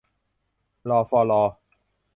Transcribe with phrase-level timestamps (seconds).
[0.89, 1.43] ลอ ฬอ รอ